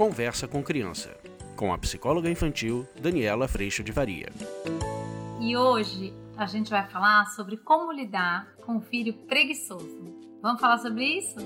[0.00, 1.14] Conversa com Criança,
[1.54, 4.32] com a psicóloga infantil Daniela Freixo de Varia.
[5.38, 10.02] E hoje a gente vai falar sobre como lidar com o filho preguiçoso.
[10.40, 11.36] Vamos falar sobre isso?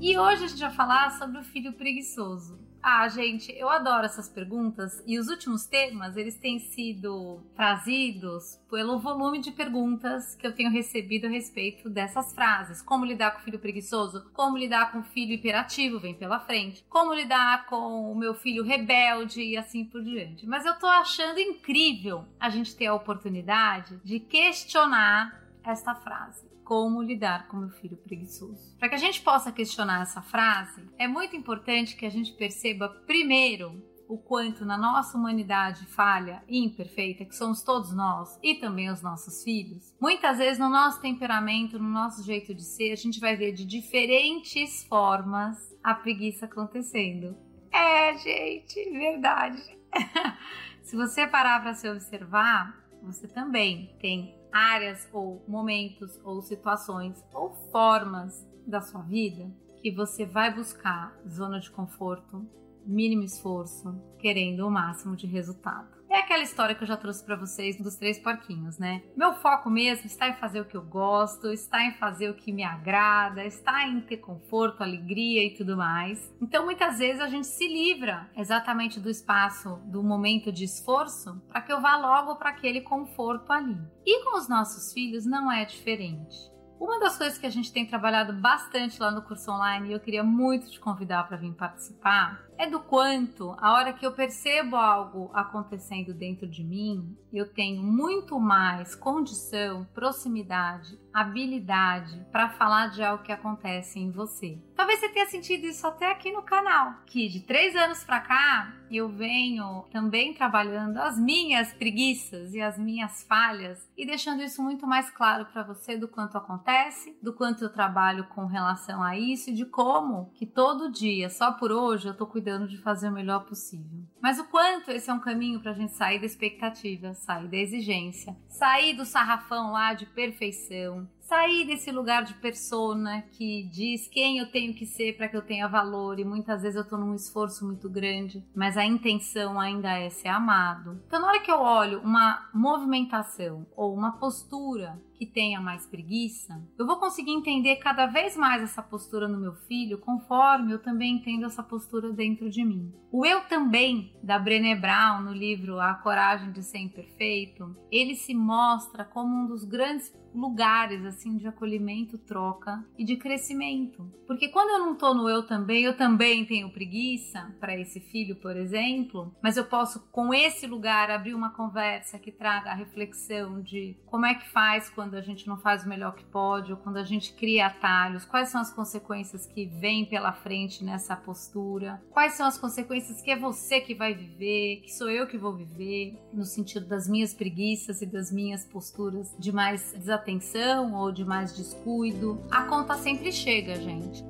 [0.00, 2.63] E hoje a gente vai falar sobre o filho preguiçoso.
[2.86, 8.98] Ah, gente, eu adoro essas perguntas e os últimos temas, eles têm sido trazidos pelo
[8.98, 12.82] volume de perguntas que eu tenho recebido a respeito dessas frases.
[12.82, 14.30] Como lidar com o filho preguiçoso?
[14.34, 15.98] Como lidar com o filho hiperativo?
[15.98, 16.84] Vem pela frente.
[16.86, 20.46] Como lidar com o meu filho rebelde e assim por diante.
[20.46, 27.02] Mas eu tô achando incrível a gente ter a oportunidade de questionar esta frase como
[27.02, 28.76] lidar com meu filho preguiçoso.
[28.78, 32.88] Para que a gente possa questionar essa frase, é muito importante que a gente perceba
[33.06, 38.90] primeiro o quanto na nossa humanidade falha e imperfeita, que somos todos nós e também
[38.90, 43.18] os nossos filhos, muitas vezes no nosso temperamento, no nosso jeito de ser, a gente
[43.18, 47.36] vai ver de diferentes formas a preguiça acontecendo.
[47.72, 49.62] É, gente, verdade.
[50.82, 57.52] Se você parar para se observar, você também tem áreas ou momentos ou situações ou
[57.72, 59.52] formas da sua vida
[59.82, 62.48] que você vai buscar zona de conforto,
[62.86, 66.03] mínimo esforço, querendo o máximo de resultado.
[66.14, 69.02] É aquela história que eu já trouxe para vocês dos três porquinhos, né?
[69.16, 72.52] Meu foco mesmo está em fazer o que eu gosto, está em fazer o que
[72.52, 76.32] me agrada, está em ter conforto, alegria e tudo mais.
[76.40, 81.60] Então, muitas vezes a gente se livra exatamente do espaço, do momento de esforço, para
[81.60, 83.76] que eu vá logo para aquele conforto ali.
[84.06, 86.54] E com os nossos filhos não é diferente.
[86.78, 90.00] Uma das coisas que a gente tem trabalhado bastante lá no curso online e eu
[90.00, 94.76] queria muito te convidar para vir participar é do quanto, a hora que eu percebo
[94.76, 103.02] algo acontecendo dentro de mim, eu tenho muito mais condição, proximidade, habilidade para falar de
[103.02, 104.58] algo que acontece em você.
[104.76, 108.72] Talvez você tenha sentido isso até aqui no canal, que de três anos para cá
[108.90, 114.86] eu venho também trabalhando as minhas preguiças e as minhas falhas e deixando isso muito
[114.86, 119.50] mais claro para você do quanto acontece, do quanto eu trabalho com relação a isso
[119.50, 123.08] e de como que todo dia, só por hoje, eu tô cuidando cuidando de fazer
[123.08, 124.04] o melhor possível.
[124.24, 127.58] Mas o quanto esse é um caminho para a gente sair da expectativa, sair da
[127.58, 134.38] exigência, sair do sarrafão lá de perfeição, sair desse lugar de persona que diz quem
[134.38, 137.14] eu tenho que ser para que eu tenha valor e muitas vezes eu estou num
[137.14, 141.02] esforço muito grande, mas a intenção ainda é ser amado.
[141.06, 146.60] Então, na hora que eu olho uma movimentação ou uma postura que tenha mais preguiça,
[146.78, 151.16] eu vou conseguir entender cada vez mais essa postura no meu filho conforme eu também
[151.16, 152.92] entendo essa postura dentro de mim.
[153.10, 158.34] O eu também, da Brené Brown, no livro A Coragem de Ser Imperfeito, ele se
[158.34, 164.10] mostra como um dos grandes lugares assim de acolhimento, troca e de crescimento.
[164.26, 168.36] Porque quando eu não tô no eu também, eu também tenho preguiça para esse filho,
[168.36, 173.60] por exemplo, mas eu posso com esse lugar abrir uma conversa que traga a reflexão
[173.60, 176.78] de como é que faz quando a gente não faz o melhor que pode ou
[176.78, 182.02] quando a gente cria atalhos, quais são as consequências que vêm pela frente nessa postura,
[182.10, 185.54] quais são as consequências que é você que vai viver, que sou eu que vou
[185.54, 191.12] viver, no sentido das minhas preguiças e das minhas posturas de mais desatenção atenção ou
[191.12, 194.24] de mais descuido, a conta sempre chega, gente.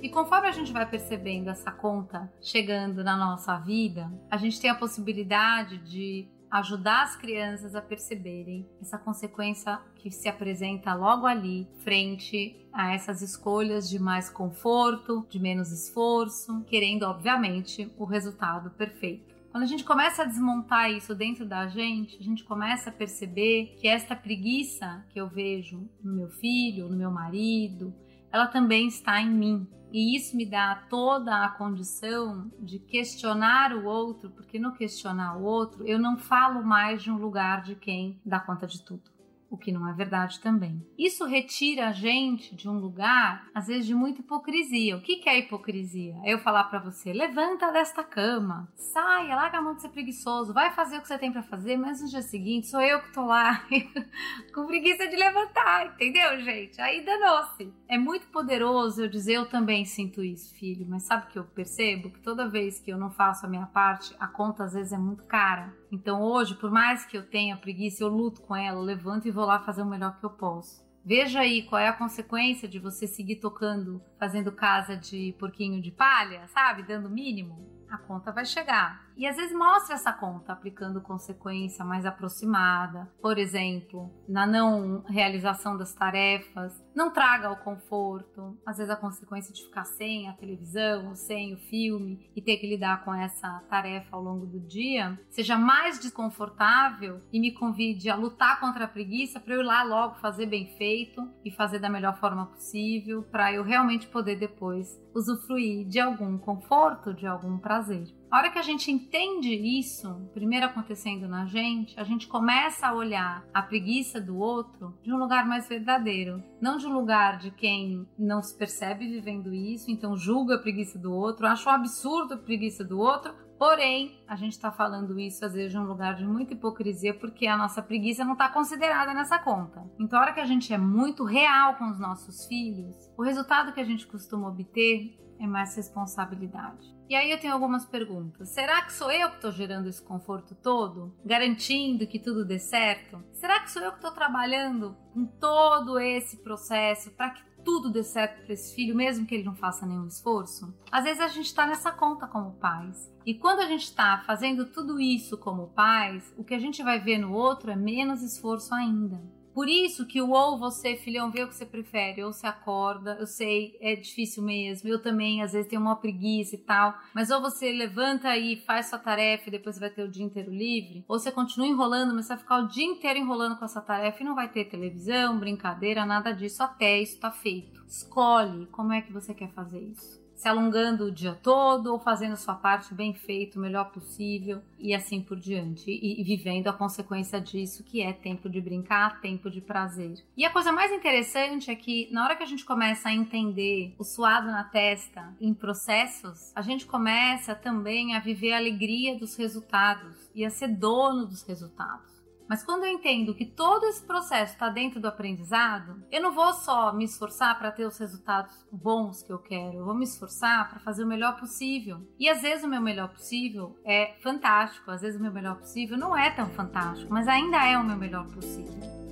[0.00, 4.70] E conforme a gente vai percebendo essa conta chegando na nossa vida, a gente tem
[4.70, 11.66] a possibilidade de ajudar as crianças a perceberem essa consequência que se apresenta logo ali,
[11.78, 19.34] frente a essas escolhas de mais conforto, de menos esforço, querendo, obviamente, o resultado perfeito.
[19.50, 23.74] Quando a gente começa a desmontar isso dentro da gente, a gente começa a perceber
[23.78, 27.94] que esta preguiça que eu vejo no meu filho, no meu marido,
[28.30, 29.66] ela também está em mim.
[29.92, 35.42] E isso me dá toda a condição de questionar o outro, porque no questionar o
[35.42, 39.11] outro eu não falo mais de um lugar de quem dá conta de tudo
[39.52, 40.82] o que não é verdade também.
[40.98, 44.96] Isso retira a gente de um lugar, às vezes, de muita hipocrisia.
[44.96, 46.14] O que é hipocrisia?
[46.24, 50.54] É eu falar para você: levanta desta cama, saia, larga a mão de ser preguiçoso,
[50.54, 53.12] vai fazer o que você tem para fazer, mas no dia seguinte sou eu que
[53.12, 53.62] tô lá
[54.54, 56.80] com preguiça de levantar, entendeu, gente?
[56.80, 57.70] Aí danou-se.
[57.86, 61.44] É muito poderoso eu dizer: eu também sinto isso, filho, mas sabe o que eu
[61.44, 62.10] percebo?
[62.10, 64.98] Que toda vez que eu não faço a minha parte, a conta às vezes é
[64.98, 65.74] muito cara.
[65.92, 69.30] Então hoje, por mais que eu tenha preguiça, eu luto com ela, eu levanto e
[69.30, 70.82] vou lá fazer o melhor que eu posso.
[71.04, 75.90] Veja aí qual é a consequência de você seguir tocando, fazendo casa de porquinho de
[75.90, 76.84] palha, sabe?
[76.84, 77.70] Dando mínimo.
[77.90, 79.11] A conta vai chegar.
[79.16, 85.76] E às vezes mostra essa conta aplicando consequência mais aproximada, por exemplo, na não realização
[85.76, 91.14] das tarefas, não traga o conforto, às vezes a consequência de ficar sem a televisão,
[91.14, 95.56] sem o filme e ter que lidar com essa tarefa ao longo do dia, seja
[95.56, 100.16] mais desconfortável e me convide a lutar contra a preguiça para eu ir lá logo
[100.16, 105.86] fazer bem feito e fazer da melhor forma possível, para eu realmente poder depois usufruir
[105.86, 108.21] de algum conforto, de algum prazer.
[108.32, 112.94] A hora que a gente entende isso, primeiro acontecendo na gente, a gente começa a
[112.94, 117.50] olhar a preguiça do outro de um lugar mais verdadeiro, não de um lugar de
[117.50, 122.32] quem não se percebe vivendo isso, então julga a preguiça do outro, acha um absurdo
[122.32, 126.16] a preguiça do outro, Porém, a gente está falando isso às vezes de um lugar
[126.16, 129.88] de muita hipocrisia, porque a nossa preguiça não está considerada nessa conta.
[130.00, 133.72] Então, a hora que a gente é muito real com os nossos filhos, o resultado
[133.72, 136.94] que a gente costuma obter é mais responsabilidade.
[137.08, 138.48] E aí eu tenho algumas perguntas.
[138.48, 141.14] Será que sou eu que estou gerando esse conforto todo?
[141.24, 143.22] Garantindo que tudo dê certo?
[143.32, 148.02] Será que sou eu que estou trabalhando com todo esse processo para que tudo dê
[148.02, 150.74] certo para esse filho, mesmo que ele não faça nenhum esforço?
[150.90, 153.12] Às vezes a gente está nessa conta como pais.
[153.26, 156.98] E quando a gente está fazendo tudo isso como pais, o que a gente vai
[156.98, 159.22] ver no outro é menos esforço ainda.
[159.54, 163.16] Por isso que o ou você, filhão, vê o que você prefere, ou se acorda,
[163.20, 167.30] eu sei, é difícil mesmo, eu também às vezes tenho uma preguiça e tal, mas
[167.30, 171.04] ou você levanta e faz sua tarefa e depois vai ter o dia inteiro livre,
[171.06, 174.26] ou você continua enrolando, mas vai ficar o dia inteiro enrolando com essa tarefa e
[174.26, 177.84] não vai ter televisão, brincadeira, nada disso, até isso tá feito.
[177.86, 182.36] Escolhe como é que você quer fazer isso se alongando o dia todo ou fazendo
[182.36, 185.88] sua parte bem feito, o melhor possível e assim por diante.
[185.88, 190.18] E, e, vivendo a consequência disso, que é tempo de brincar, tempo de prazer.
[190.36, 193.94] E a coisa mais interessante é que na hora que a gente começa a entender
[193.96, 199.36] o suado na testa em processos, a gente começa também a viver a alegria dos
[199.36, 202.11] resultados e a ser dono dos resultados.
[202.48, 206.52] Mas quando eu entendo que todo esse processo está dentro do aprendizado, eu não vou
[206.52, 210.68] só me esforçar para ter os resultados bons que eu quero, eu vou me esforçar
[210.68, 212.00] para fazer o melhor possível.
[212.18, 215.96] E às vezes o meu melhor possível é fantástico, às vezes o meu melhor possível
[215.96, 219.02] não é tão fantástico, mas ainda é o meu melhor possível.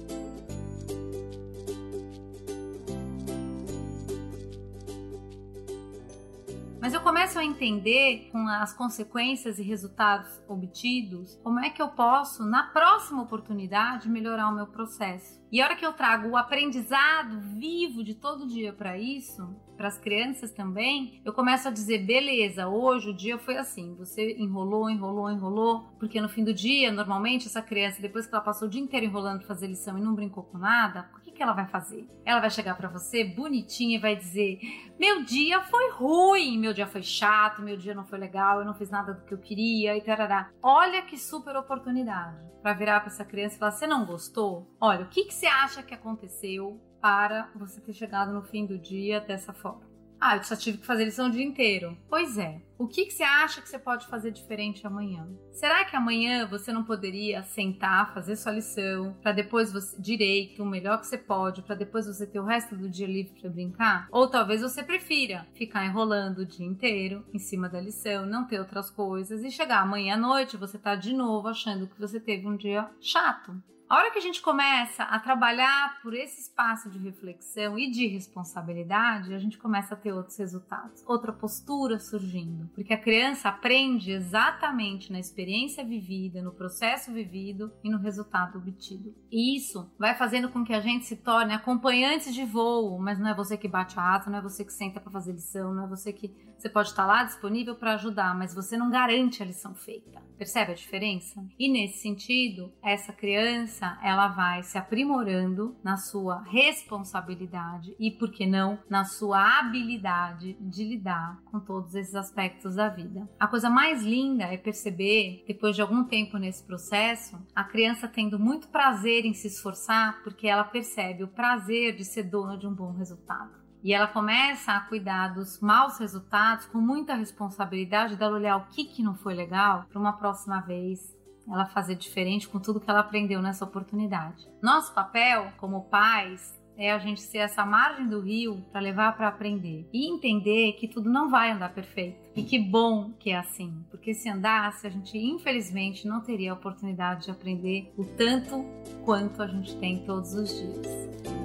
[6.90, 11.86] Mas eu começo a entender com as consequências e resultados obtidos, como é que eu
[11.86, 15.39] posso, na próxima oportunidade, melhorar o meu processo.
[15.52, 19.88] E a hora que eu trago o aprendizado vivo de todo dia para isso, para
[19.88, 23.96] as crianças também, eu começo a dizer: beleza, hoje o dia foi assim.
[23.96, 28.44] Você enrolou, enrolou, enrolou, porque no fim do dia, normalmente, essa criança, depois que ela
[28.44, 31.32] passou o dia inteiro enrolando para fazer lição e não brincou com nada, o que,
[31.32, 32.06] que ela vai fazer?
[32.24, 34.60] Ela vai chegar para você bonitinha e vai dizer:
[35.00, 38.74] meu dia foi ruim, meu dia foi chato, meu dia não foi legal, eu não
[38.74, 40.50] fiz nada do que eu queria e tarará.
[40.62, 44.70] Olha que super oportunidade para virar para essa criança e falar: você não gostou?
[44.80, 48.78] Olha, o que, que você acha que aconteceu para você ter chegado no fim do
[48.78, 49.88] dia dessa forma?
[50.20, 51.96] Ah, eu só tive que fazer lição o dia inteiro.
[52.10, 52.60] Pois é.
[52.76, 55.26] O que, que você acha que você pode fazer diferente amanhã?
[55.50, 60.66] Será que amanhã você não poderia sentar, fazer sua lição, para depois você direito, o
[60.66, 64.08] melhor que você pode, para depois você ter o resto do dia livre para brincar?
[64.12, 68.58] Ou talvez você prefira ficar enrolando o dia inteiro em cima da lição, não ter
[68.58, 72.46] outras coisas e chegar amanhã à noite você tá de novo achando que você teve
[72.46, 73.58] um dia chato.
[73.90, 78.06] A hora que a gente começa a trabalhar por esse espaço de reflexão e de
[78.06, 84.12] responsabilidade, a gente começa a ter outros resultados, outra postura surgindo, porque a criança aprende
[84.12, 89.12] exatamente na experiência vivida, no processo vivido e no resultado obtido.
[89.28, 93.30] E isso vai fazendo com que a gente se torne acompanhantes de voo, mas não
[93.30, 95.86] é você que bate a asa, não é você que senta para fazer lição, não
[95.86, 99.46] é você que você pode estar lá disponível para ajudar, mas você não garante a
[99.46, 100.22] lição feita.
[100.36, 101.42] Percebe a diferença?
[101.58, 108.46] E nesse sentido, essa criança, ela vai se aprimorando na sua responsabilidade e, por que
[108.46, 113.28] não, na sua habilidade de lidar com todos esses aspectos da vida.
[113.38, 118.38] A coisa mais linda é perceber, depois de algum tempo nesse processo, a criança tendo
[118.38, 122.74] muito prazer em se esforçar porque ela percebe o prazer de ser dona de um
[122.74, 123.60] bom resultado.
[123.82, 128.84] E ela começa a cuidar dos maus resultados com muita responsabilidade dela olhar o que,
[128.84, 131.18] que não foi legal para uma próxima vez
[131.48, 134.48] ela fazer diferente com tudo que ela aprendeu nessa oportunidade.
[134.62, 139.28] Nosso papel como pais é a gente ser essa margem do rio para levar para
[139.28, 142.18] aprender e entender que tudo não vai andar perfeito.
[142.34, 146.54] E que bom que é assim, porque se andasse, a gente infelizmente não teria a
[146.54, 148.64] oportunidade de aprender o tanto
[149.04, 151.39] quanto a gente tem todos os dias.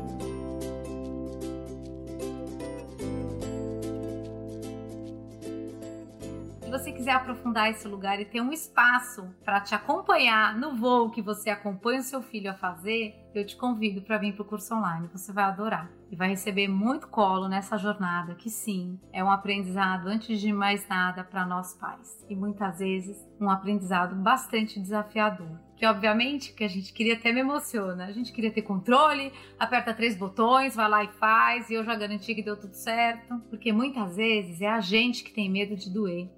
[7.06, 11.52] Quiser aprofundar esse lugar e ter um espaço para te acompanhar no voo que você
[11.52, 15.08] acompanha o seu filho a fazer, eu te convido para vir para o curso online.
[15.14, 20.08] Você vai adorar e vai receber muito colo nessa jornada, que sim, é um aprendizado
[20.08, 25.60] antes de mais nada para nós pais e muitas vezes um aprendizado bastante desafiador.
[25.78, 28.06] Que obviamente que a gente queria até me emociona.
[28.06, 31.94] A gente queria ter controle, aperta três botões, vai lá e faz, e eu já
[31.94, 33.38] garanti que deu tudo certo.
[33.50, 36.30] Porque muitas vezes é a gente que tem medo de doer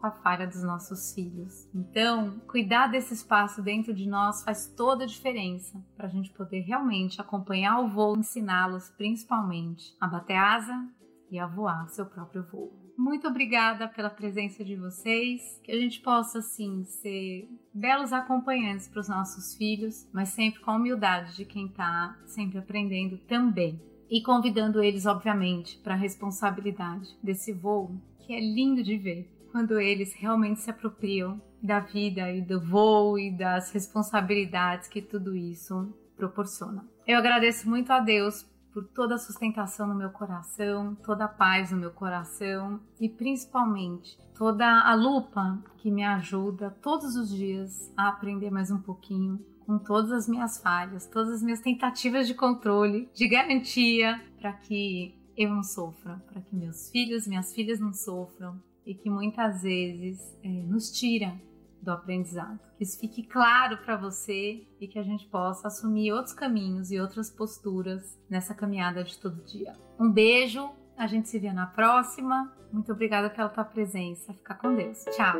[0.00, 1.68] com a falha dos nossos filhos.
[1.74, 6.60] Então, cuidar desse espaço dentro de nós faz toda a diferença para a gente poder
[6.60, 10.88] realmente acompanhar o voo, ensiná-los principalmente a bater asa
[11.30, 12.80] e a voar seu próprio voo.
[12.96, 19.00] Muito obrigada pela presença de vocês, que a gente possa assim ser belos acompanhantes para
[19.00, 23.80] os nossos filhos, mas sempre com a humildade de quem está sempre aprendendo também.
[24.10, 29.78] E convidando eles, obviamente, para a responsabilidade desse voo, que é lindo de ver quando
[29.78, 35.92] eles realmente se apropriam da vida e do voo e das responsabilidades que tudo isso
[36.16, 36.84] proporciona.
[37.06, 41.70] Eu agradeço muito a Deus por toda a sustentação no meu coração, toda a paz
[41.72, 48.08] no meu coração e principalmente toda a lupa que me ajuda todos os dias a
[48.08, 53.08] aprender mais um pouquinho com todas as minhas falhas, todas as minhas tentativas de controle,
[53.14, 58.60] de garantia para que eu não sofra, para que meus filhos, minhas filhas não sofram,
[58.90, 61.32] e que muitas vezes é, nos tira
[61.80, 62.58] do aprendizado.
[62.76, 66.98] Que isso fique claro para você e que a gente possa assumir outros caminhos e
[66.98, 69.74] outras posturas nessa caminhada de todo dia.
[69.98, 70.68] Um beijo,
[70.98, 72.52] a gente se vê na próxima.
[72.72, 74.34] Muito obrigada pela tua presença.
[74.34, 75.04] Fica com Deus.
[75.16, 75.36] Tchau.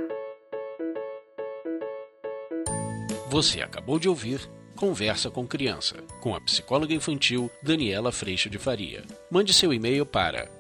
[3.30, 4.49] Você acabou de ouvir
[4.80, 9.04] Conversa com Criança, com a psicóloga infantil Daniela Freixo de Faria.
[9.30, 10.49] Mande seu e-mail para